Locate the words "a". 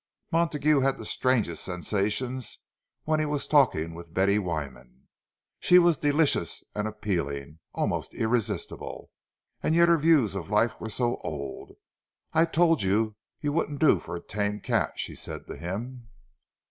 14.15-14.21